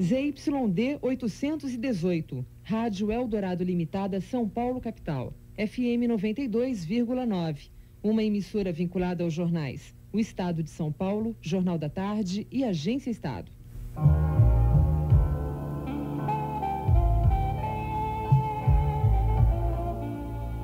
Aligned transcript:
ZYD 0.00 0.98
818, 1.02 2.46
Rádio 2.62 3.12
Eldorado 3.12 3.62
Limitada, 3.62 4.22
São 4.22 4.48
Paulo, 4.48 4.80
capital. 4.80 5.34
FM 5.58 6.08
92,9. 6.08 7.70
Uma 8.02 8.22
emissora 8.22 8.72
vinculada 8.72 9.22
aos 9.22 9.34
jornais 9.34 9.94
O 10.10 10.18
Estado 10.18 10.62
de 10.62 10.70
São 10.70 10.90
Paulo, 10.90 11.36
Jornal 11.42 11.76
da 11.76 11.90
Tarde 11.90 12.46
e 12.50 12.64
Agência 12.64 13.10
Estado. 13.10 13.52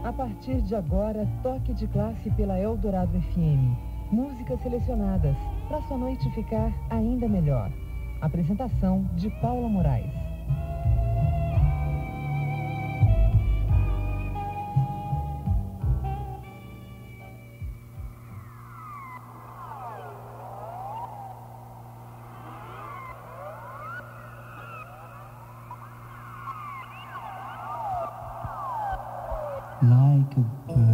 A 0.02 0.12
partir 0.12 0.62
de 0.62 0.74
agora, 0.74 1.29
toque 1.42 1.74
de 1.74 1.86
classe 1.88 2.30
pela 2.30 2.58
Eldorado 2.58 3.12
FM. 3.20 3.76
Músicas 4.10 4.58
selecionadas 4.62 5.36
para 5.68 5.82
sua 5.82 5.98
noite 5.98 6.30
ficar 6.30 6.72
ainda 6.88 7.29
melhor. 7.29 7.70
Apresentação 8.20 9.08
de 9.14 9.30
Paula 9.40 9.68
Moraes. 9.68 10.28
like 29.80 30.37
a 30.37 30.40
bird, 30.66 30.88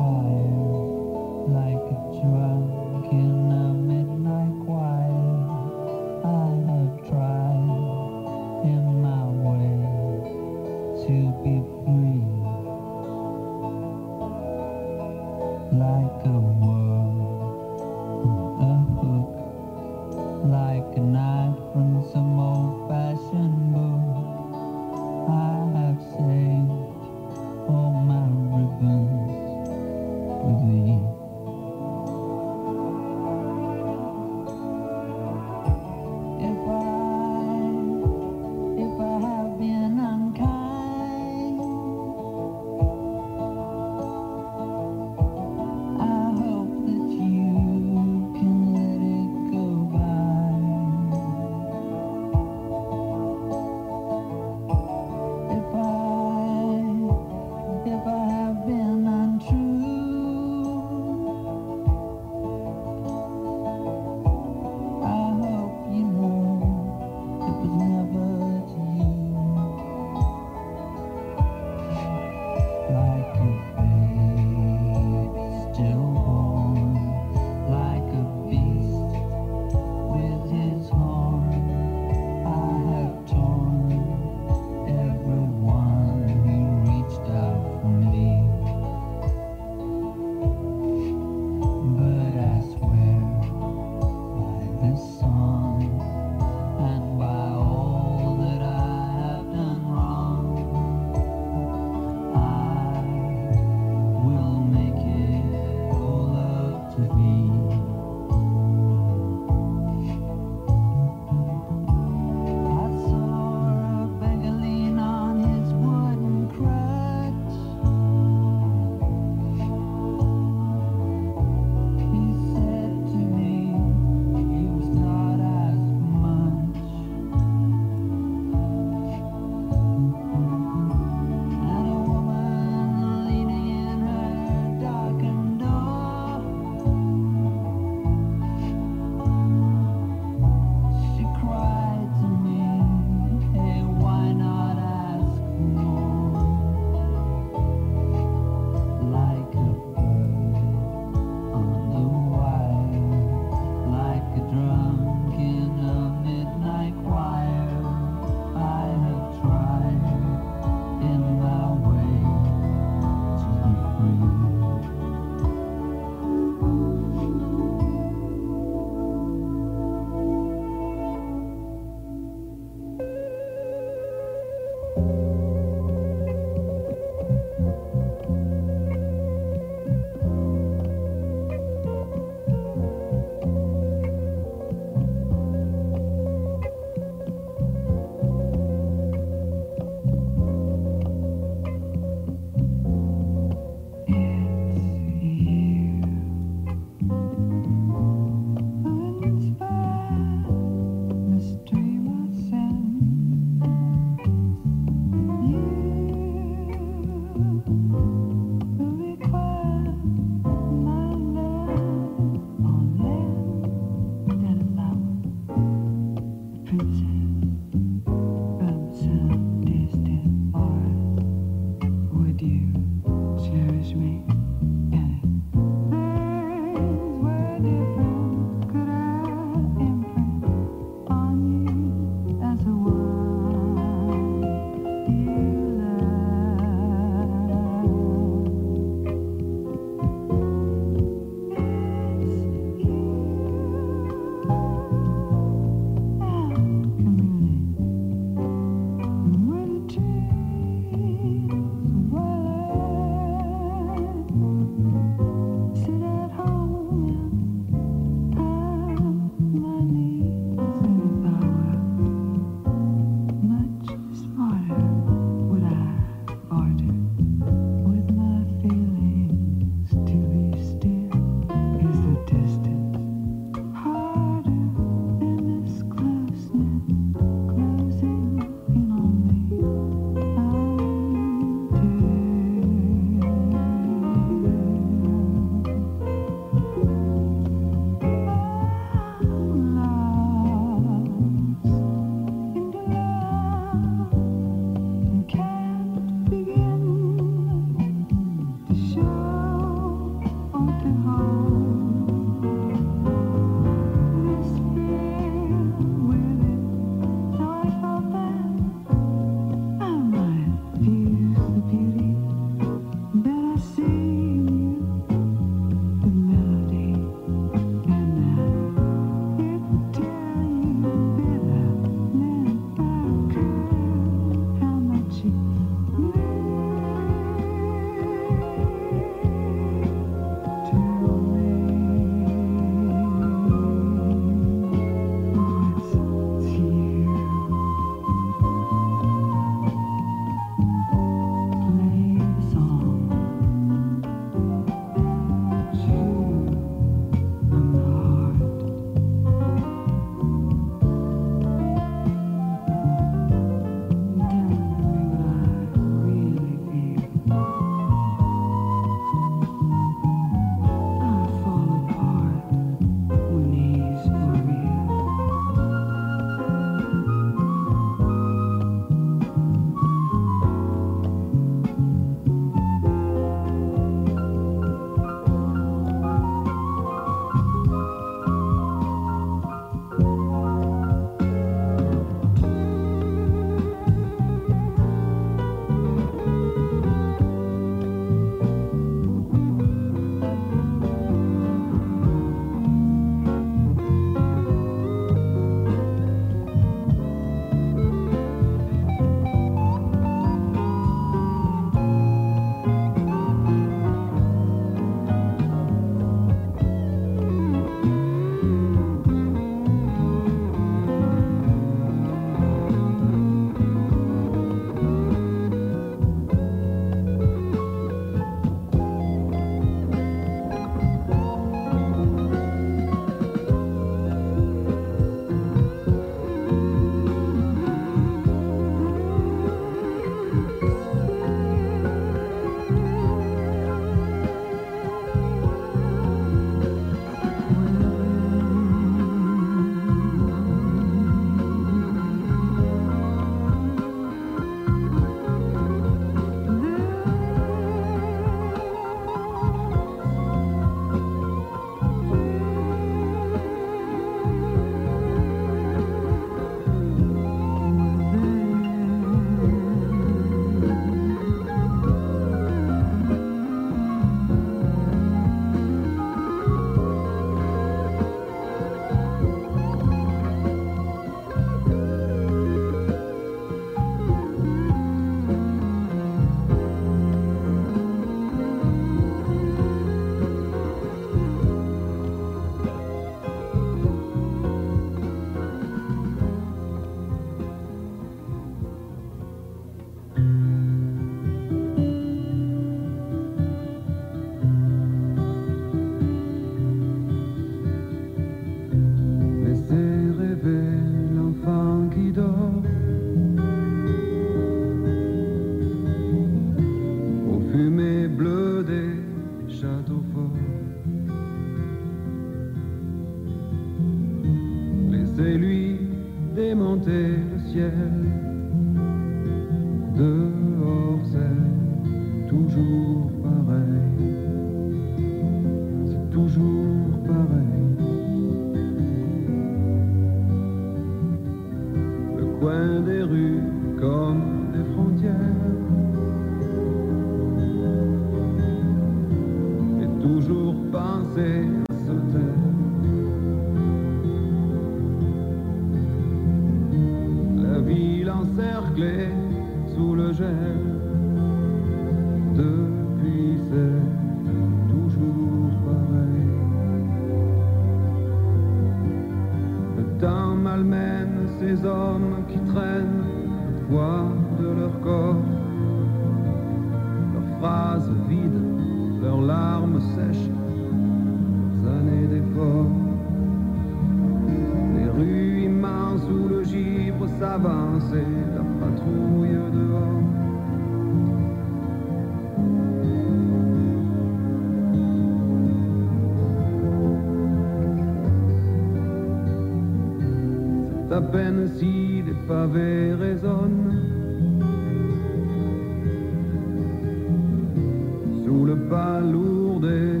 balourder 598.68 600.00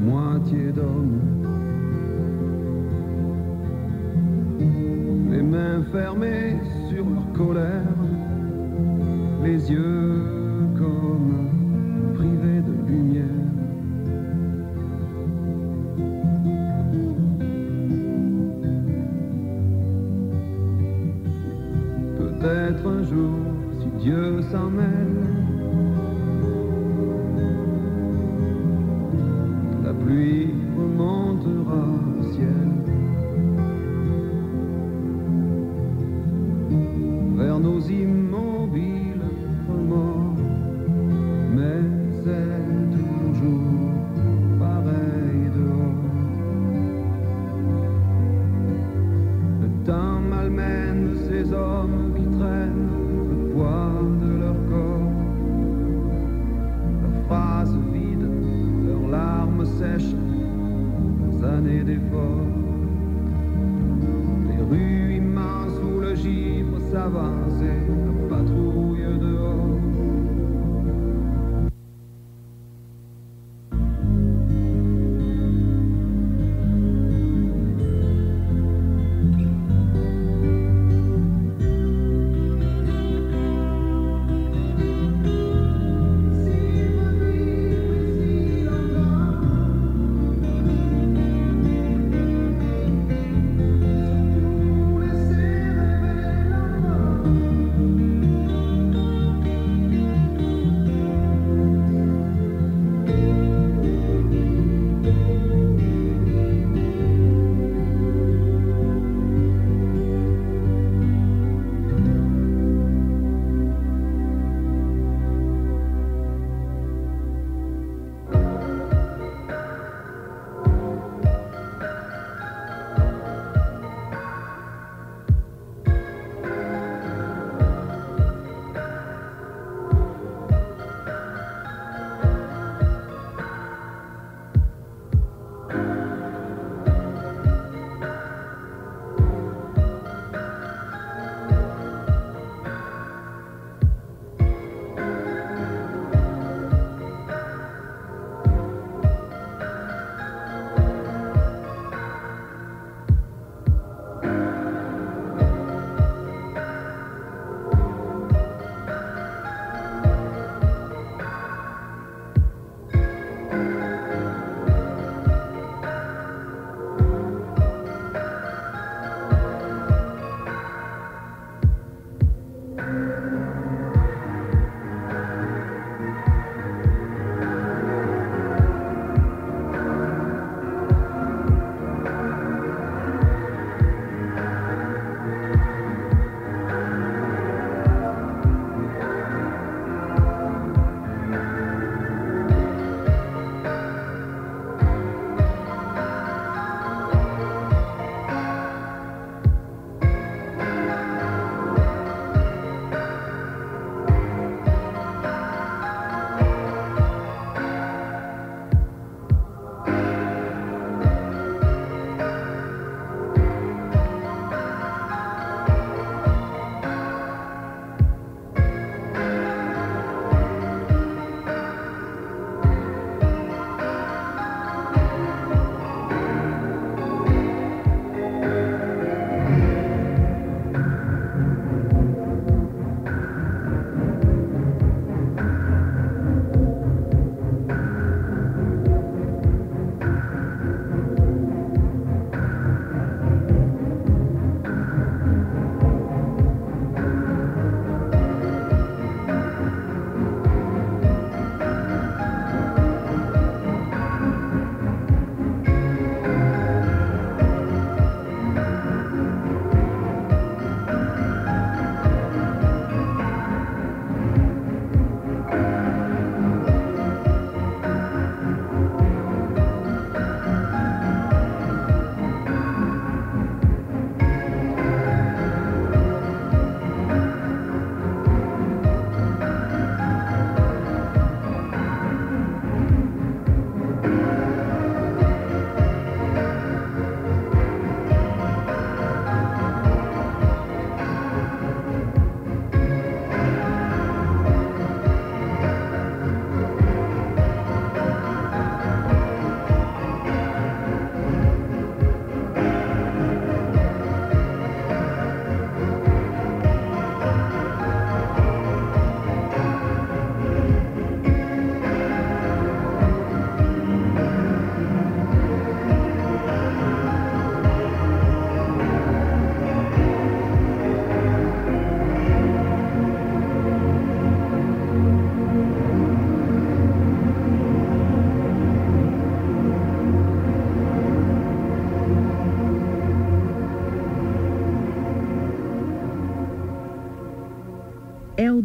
moitié 0.00 0.72
d'homme. 0.72 1.20
Les 5.30 5.42
mains 5.42 5.82
fermées 5.92 6.58
sur 6.88 7.04
leur 7.08 7.32
colère, 7.32 7.94
les 9.44 9.70
yeux 9.70 10.15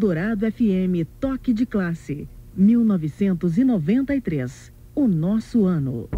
Eldorado 0.02 0.48
FM 0.48 1.06
Toque 1.20 1.54
de 1.54 1.64
Classe, 1.64 2.28
1993. 2.56 4.74
O 4.96 5.08
nosso 5.08 5.68
ano. 5.68 6.10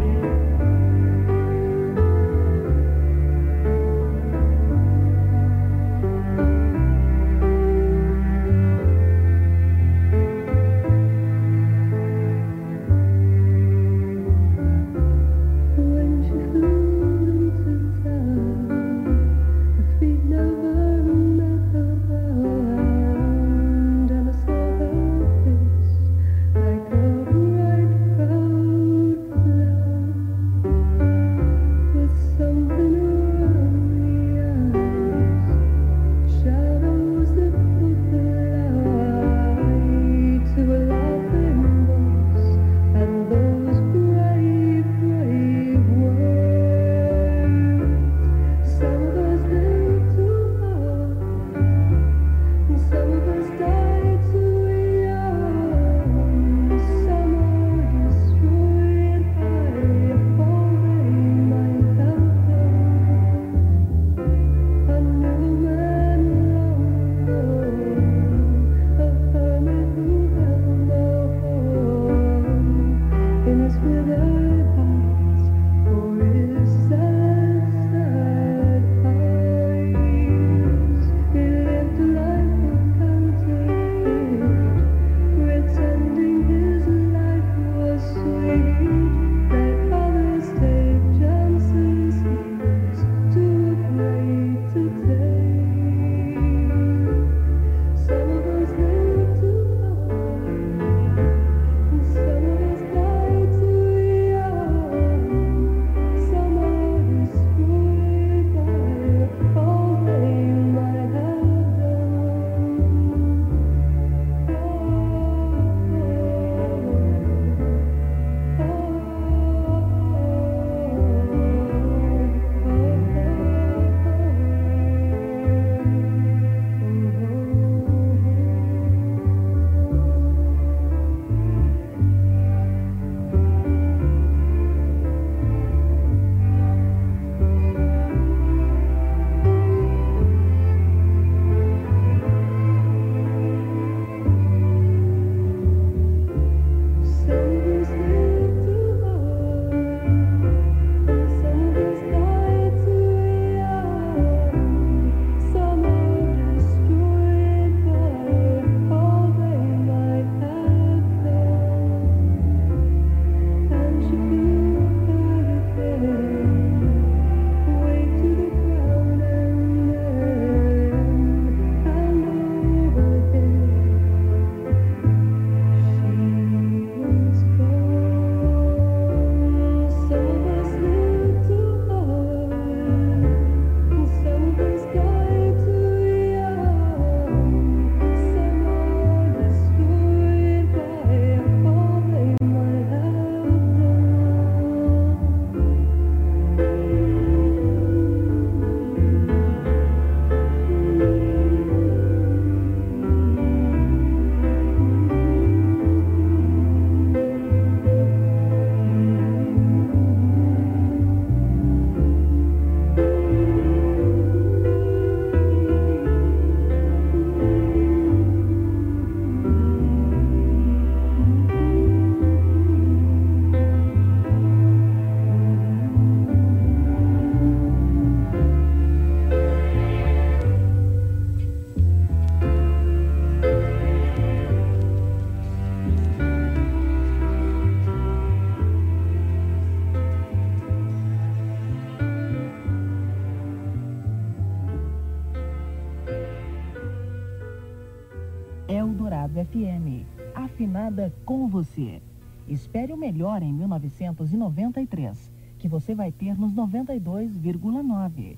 O 252.92 252.96
melhor 252.96 253.42
em 253.42 253.52
1993, 253.52 255.32
que 255.58 255.66
você 255.66 255.92
vai 255.94 256.12
ter 256.12 256.38
nos 256.38 256.54
92,9. 256.54 258.36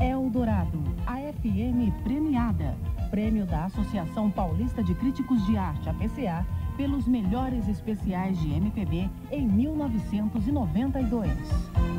Eldorado, 0.00 0.78
é 1.06 1.30
a 1.30 1.32
FM 1.32 1.90
premiada. 2.04 2.76
Prêmio 3.10 3.46
da 3.46 3.64
Associação 3.64 4.30
Paulista 4.30 4.84
de 4.84 4.94
Críticos 4.94 5.44
de 5.46 5.56
Arte, 5.56 5.88
a 5.88 5.94
PCA, 5.94 6.46
pelos 6.76 7.08
melhores 7.08 7.66
especiais 7.66 8.38
de 8.38 8.52
MPB 8.52 9.10
em 9.32 9.48
1992. 9.48 11.89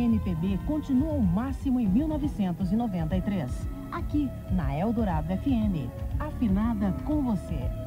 MPB 0.00 0.58
continua 0.66 1.12
o 1.12 1.22
máximo 1.22 1.78
em 1.78 1.86
1993. 1.86 3.68
Aqui, 3.92 4.30
na 4.50 4.76
Eldorado 4.76 5.28
FM. 5.28 5.90
Afinada 6.18 6.92
com 7.04 7.22
você. 7.22 7.79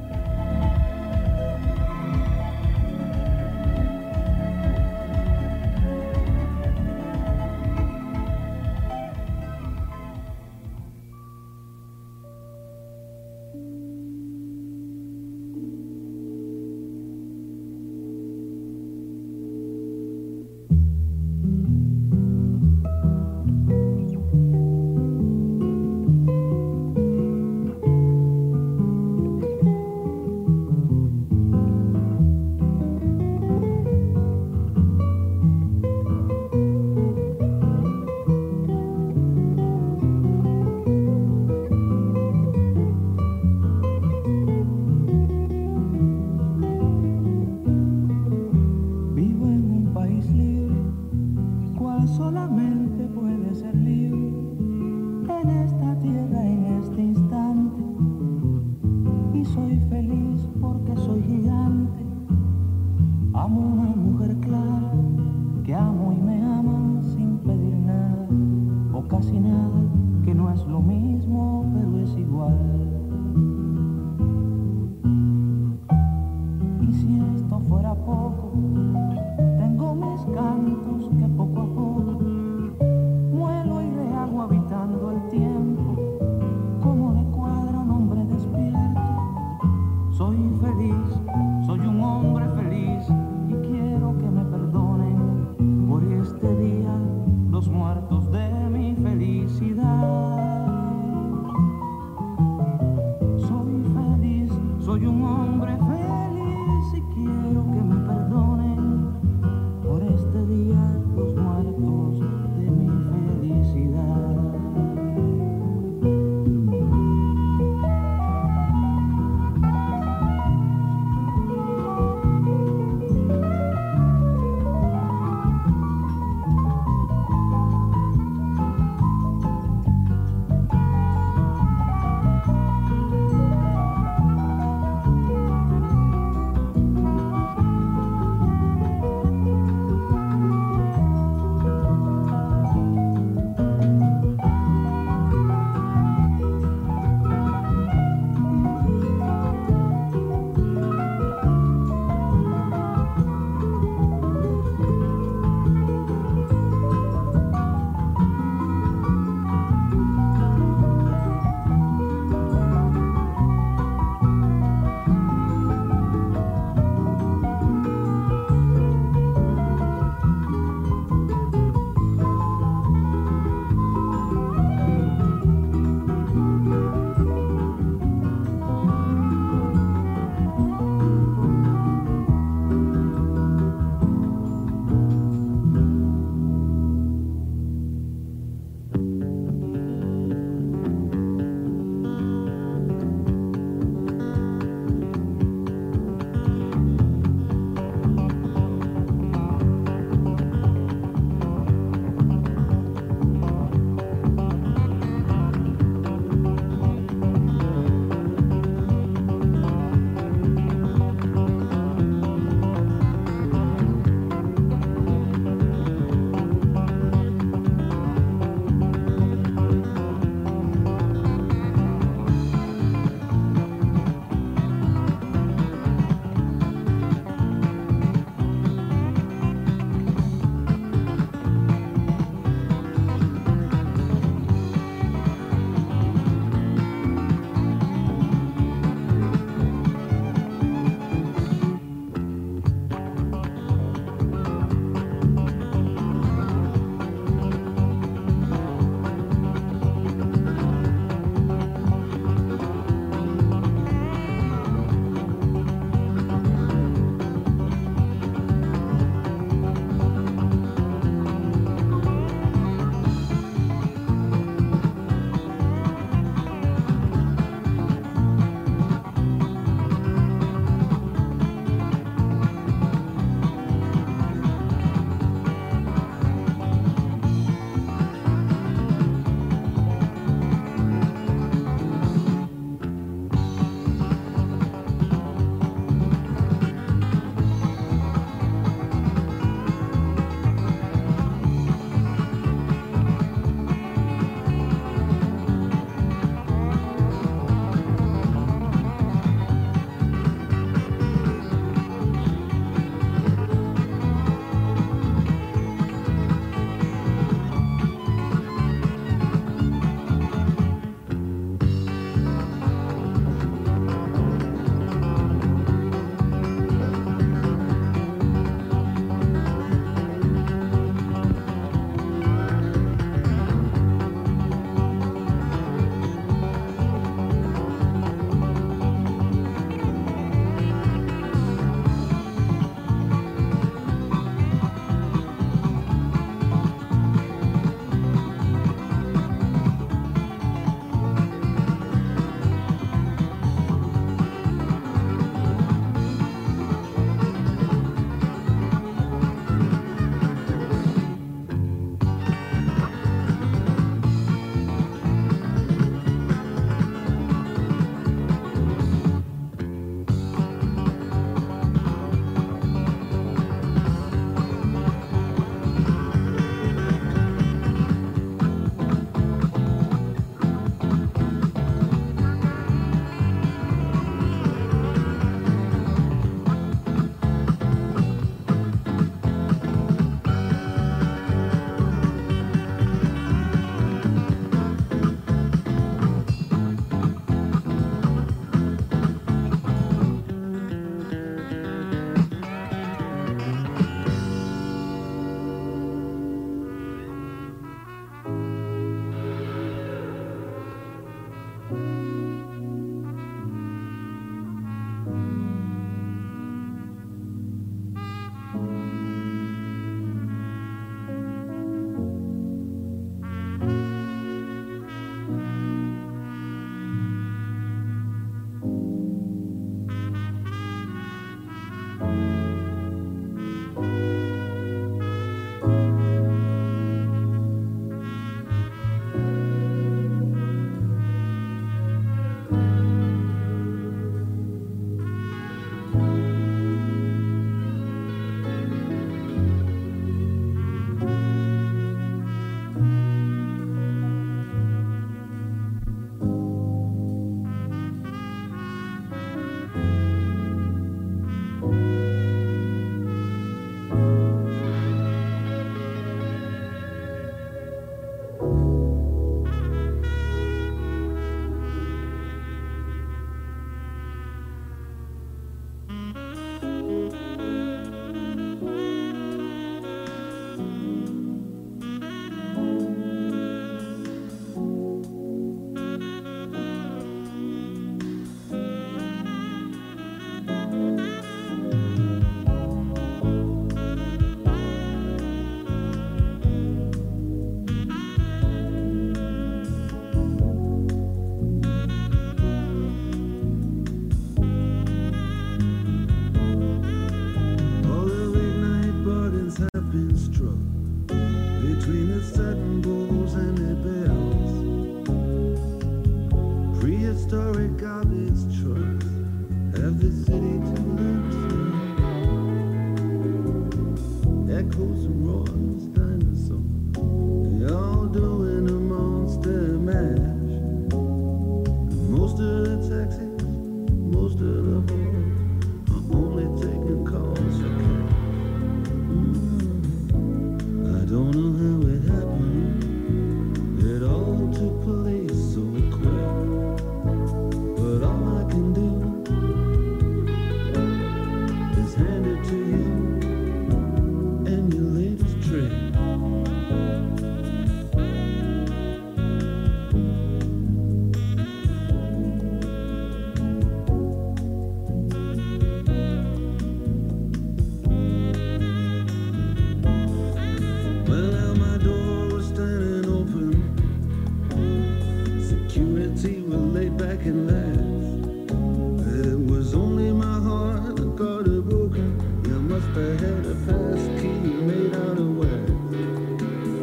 had 573.34 573.46
a 573.46 573.54
pass 573.66 574.20
key 574.20 574.28
made 574.68 574.94
out 574.94 575.18
of 575.18 575.36
wax. 575.36 575.70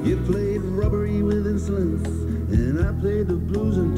You 0.07 0.17
played 0.25 0.61
robbery 0.61 1.21
with 1.21 1.47
insolence, 1.47 2.07
and 2.51 2.85
I 2.85 2.91
played 2.99 3.27
the 3.27 3.35
blues 3.35 3.77
and 3.77 3.97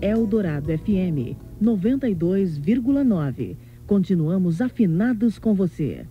Eldorado 0.00 0.72
FM 0.72 1.36
92,9. 1.62 3.56
Continuamos 3.86 4.60
afinados 4.60 5.38
com 5.38 5.52
você. 5.54 6.06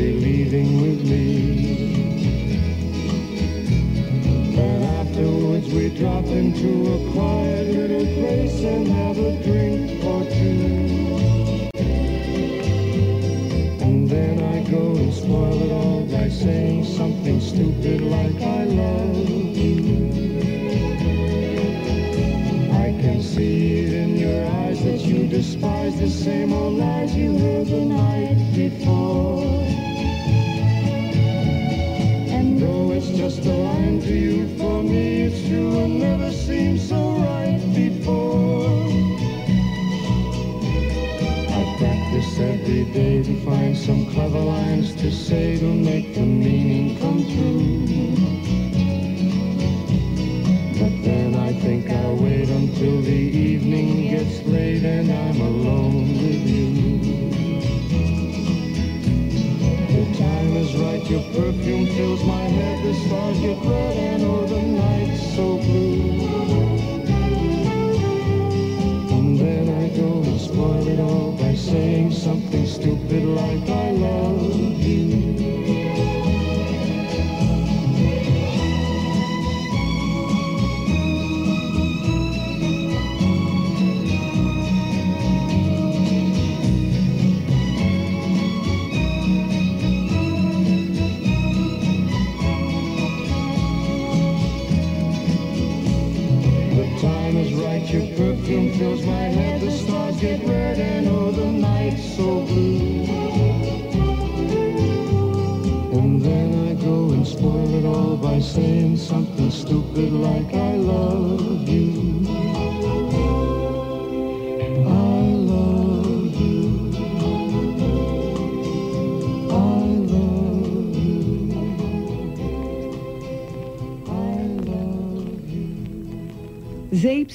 believe. 0.00 0.39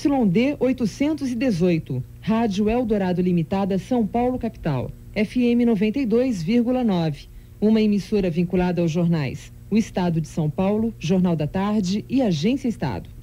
YD 0.05 0.57
818, 0.59 2.03
Rádio 2.21 2.69
Eldorado 2.69 3.21
Limitada, 3.21 3.79
São 3.79 4.05
Paulo, 4.05 4.37
capital. 4.37 4.91
FM 5.15 5.65
92,9, 5.65 7.27
uma 7.59 7.81
emissora 7.81 8.29
vinculada 8.29 8.81
aos 8.81 8.91
jornais 8.91 9.51
O 9.71 9.77
Estado 9.77 10.19
de 10.21 10.27
São 10.27 10.49
Paulo, 10.49 10.93
Jornal 10.99 11.35
da 11.35 11.47
Tarde 11.47 12.05
e 12.07 12.21
Agência 12.21 12.67
Estado. 12.67 13.14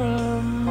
From 0.00 0.69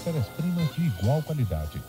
matérias-primas 0.00 0.74
de 0.74 0.86
igual 0.86 1.22
qualidade. 1.22 1.80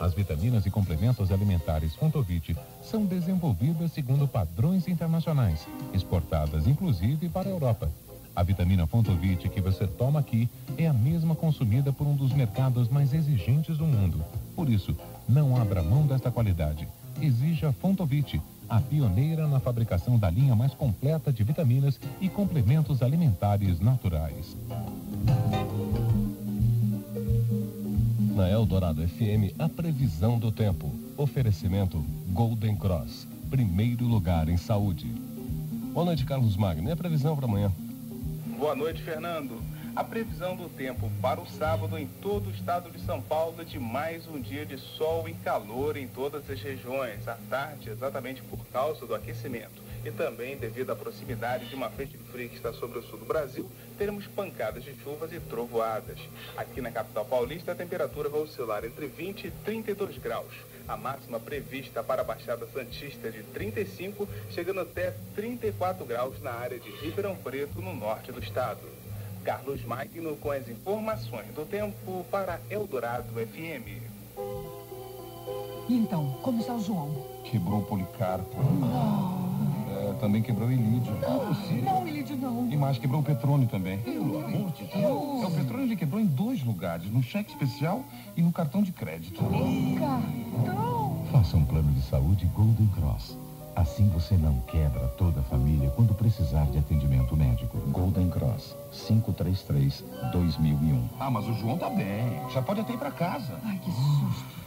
As 0.00 0.12
vitaminas 0.12 0.66
e 0.66 0.70
complementos 0.70 1.30
alimentares 1.30 1.94
Fontovit 1.94 2.56
são 2.82 3.04
desenvolvidas 3.04 3.92
segundo 3.92 4.26
padrões 4.26 4.88
internacionais, 4.88 5.66
exportadas 5.94 6.66
inclusive 6.66 7.28
para 7.28 7.48
a 7.48 7.52
Europa. 7.52 7.88
A 8.34 8.42
vitamina 8.42 8.86
Fontovit 8.86 9.48
que 9.48 9.60
você 9.60 9.86
toma 9.86 10.18
aqui 10.18 10.48
é 10.76 10.88
a 10.88 10.92
mesma 10.92 11.34
consumida 11.34 11.92
por 11.92 12.06
um 12.06 12.16
dos 12.16 12.32
mercados 12.32 12.88
mais 12.88 13.14
exigentes 13.14 13.76
do 13.76 13.84
mundo. 13.84 14.24
Por 14.56 14.68
isso, 14.68 14.96
não 15.28 15.56
abra 15.60 15.82
mão 15.82 16.06
desta 16.06 16.30
qualidade. 16.30 16.88
Exija 17.20 17.72
Fontovit, 17.72 18.40
a 18.68 18.80
pioneira 18.80 19.46
na 19.46 19.60
fabricação 19.60 20.18
da 20.18 20.30
linha 20.30 20.56
mais 20.56 20.74
completa 20.74 21.32
de 21.32 21.44
vitaminas 21.44 22.00
e 22.20 22.28
complementos 22.28 23.00
alimentares 23.02 23.78
naturais. 23.78 24.56
Na 28.40 28.48
Eldorado 28.48 29.06
FM, 29.06 29.52
a 29.58 29.68
previsão 29.68 30.38
do 30.38 30.50
tempo. 30.50 30.90
Oferecimento 31.18 32.02
Golden 32.28 32.74
Cross. 32.74 33.28
Primeiro 33.50 34.06
lugar 34.06 34.48
em 34.48 34.56
saúde. 34.56 35.08
Boa 35.92 36.06
noite, 36.06 36.24
Carlos 36.24 36.56
Magno. 36.56 36.88
E 36.88 36.92
a 36.92 36.96
previsão 36.96 37.36
para 37.36 37.44
amanhã? 37.44 37.70
Boa 38.58 38.74
noite, 38.74 39.02
Fernando. 39.02 39.62
A 39.94 40.02
previsão 40.02 40.56
do 40.56 40.70
tempo 40.70 41.12
para 41.20 41.38
o 41.38 41.46
sábado 41.46 41.98
em 41.98 42.06
todo 42.06 42.46
o 42.46 42.50
estado 42.50 42.90
de 42.90 42.98
São 43.04 43.20
Paulo 43.20 43.56
é 43.60 43.64
de 43.64 43.78
mais 43.78 44.26
um 44.26 44.40
dia 44.40 44.64
de 44.64 44.78
sol 44.78 45.28
e 45.28 45.34
calor 45.34 45.98
em 45.98 46.08
todas 46.08 46.48
as 46.48 46.62
regiões. 46.62 47.28
À 47.28 47.36
tarde, 47.50 47.90
exatamente 47.90 48.40
por 48.44 48.64
causa 48.72 49.06
do 49.06 49.14
aquecimento 49.14 49.89
e 50.04 50.10
também 50.10 50.56
devido 50.56 50.90
à 50.90 50.96
proximidade 50.96 51.68
de 51.68 51.74
uma 51.74 51.90
frente 51.90 52.16
fria 52.30 52.48
que 52.48 52.56
está 52.56 52.72
sobre 52.72 52.98
o 52.98 53.02
sul 53.02 53.18
do 53.18 53.24
Brasil, 53.24 53.68
teremos 53.98 54.26
pancadas 54.26 54.82
de 54.82 54.94
chuvas 55.02 55.32
e 55.32 55.40
trovoadas. 55.40 56.18
Aqui 56.56 56.80
na 56.80 56.90
capital 56.90 57.24
paulista, 57.24 57.72
a 57.72 57.74
temperatura 57.74 58.28
vai 58.28 58.40
oscilar 58.40 58.84
entre 58.84 59.06
20 59.06 59.46
e 59.46 59.50
32 59.50 60.18
graus. 60.18 60.52
A 60.88 60.96
máxima 60.96 61.38
prevista 61.38 62.02
para 62.02 62.22
a 62.22 62.24
Baixada 62.24 62.66
Santista 62.72 63.28
é 63.28 63.30
de 63.30 63.42
35, 63.42 64.28
chegando 64.50 64.80
até 64.80 65.14
34 65.34 66.04
graus 66.04 66.40
na 66.40 66.52
área 66.52 66.78
de 66.78 66.90
Ribeirão 66.90 67.36
Preto, 67.36 67.80
no 67.80 67.94
norte 67.94 68.32
do 68.32 68.40
estado. 68.40 68.80
Carlos 69.44 69.84
Magno 69.84 70.36
com 70.36 70.50
as 70.50 70.68
informações 70.68 71.46
do 71.54 71.64
tempo 71.64 72.24
para 72.30 72.60
Eldorado 72.68 73.32
FM. 73.34 74.02
Então, 75.88 76.38
como 76.42 76.60
está 76.60 76.74
o 76.74 76.80
João? 76.80 77.26
Quebrou 77.44 77.80
o 77.80 77.84
Policarpo. 77.84 78.56
É, 78.56 79.49
também 80.14 80.42
quebrou 80.42 80.68
o 80.68 80.72
Ilídio. 80.72 81.12
Não, 81.82 82.06
Elidio, 82.06 82.36
não. 82.36 82.68
E 82.70 82.76
mais, 82.76 82.98
quebrou 82.98 83.20
o 83.20 83.24
Petrônio 83.24 83.68
também. 83.68 83.98
Pelo 83.98 84.44
amor 84.44 84.70
de 84.72 84.84
Deus. 84.84 85.42
É, 85.42 85.46
o 85.46 85.50
Petrônio 85.50 85.86
ele 85.86 85.96
quebrou 85.96 86.20
em 86.20 86.26
dois 86.26 86.62
lugares, 86.64 87.10
no 87.10 87.22
cheque 87.22 87.50
especial 87.50 88.04
e 88.36 88.42
no 88.42 88.52
cartão 88.52 88.82
de 88.82 88.92
crédito. 88.92 89.42
Cartão. 89.98 91.24
Faça 91.30 91.56
um 91.56 91.64
plano 91.64 91.92
de 91.92 92.02
saúde 92.02 92.46
Golden 92.46 92.88
Cross. 92.88 93.36
Assim 93.76 94.08
você 94.08 94.36
não 94.36 94.58
quebra 94.66 95.06
toda 95.16 95.40
a 95.40 95.44
família 95.44 95.90
quando 95.90 96.12
precisar 96.14 96.64
de 96.66 96.78
atendimento 96.78 97.36
médico. 97.36 97.78
Golden 97.88 98.28
Cross, 98.28 98.76
533-2001. 98.92 100.02
Ah, 101.18 101.30
mas 101.30 101.48
o 101.48 101.54
João 101.54 101.78
tá 101.78 101.88
bem. 101.88 102.40
Já 102.52 102.60
pode 102.60 102.80
até 102.80 102.92
ir 102.92 102.98
pra 102.98 103.10
casa. 103.10 103.58
Ai, 103.64 103.78
que 103.78 103.90
susto. 103.90 104.59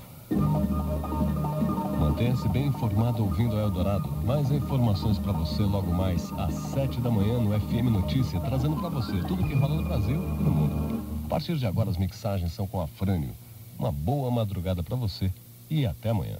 Mantenha-se 1.99 2.47
bem 2.49 2.67
informado 2.67 3.23
ouvindo 3.23 3.55
a 3.55 3.61
Eldorado. 3.61 4.09
Mais 4.23 4.51
informações 4.51 5.17
para 5.17 5.31
você 5.31 5.63
logo 5.63 5.93
mais 5.93 6.31
às 6.33 6.53
7 6.53 6.99
da 7.01 7.09
manhã 7.09 7.39
no 7.39 7.59
FM 7.59 7.91
Notícia, 7.91 8.39
trazendo 8.39 8.75
para 8.75 8.89
você 8.89 9.13
tudo 9.27 9.43
que 9.43 9.55
rola 9.55 9.75
no 9.75 9.83
Brasil 9.83 10.15
e 10.15 10.43
no 10.43 10.51
mundo. 10.51 11.03
A 11.25 11.29
partir 11.29 11.57
de 11.57 11.65
agora 11.65 11.89
as 11.89 11.97
mixagens 11.97 12.53
são 12.53 12.67
com 12.67 12.81
a 12.81 12.87
Frânio. 12.87 13.33
Uma 13.79 13.91
boa 13.91 14.29
madrugada 14.29 14.83
para 14.83 14.95
você 14.95 15.31
e 15.69 15.85
até 15.85 16.09
amanhã. 16.09 16.37